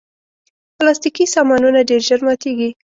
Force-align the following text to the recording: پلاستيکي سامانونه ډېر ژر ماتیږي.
پلاستيکي 0.77 1.25
سامانونه 1.35 1.79
ډېر 1.89 2.01
ژر 2.07 2.19
ماتیږي. 2.27 2.69